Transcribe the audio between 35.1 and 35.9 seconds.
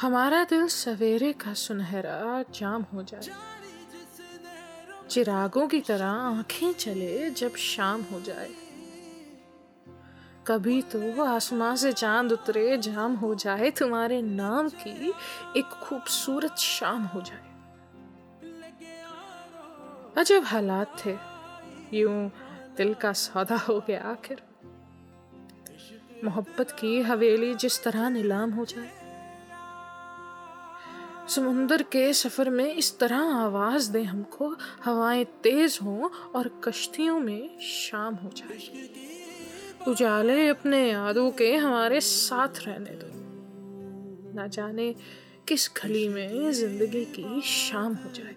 तेज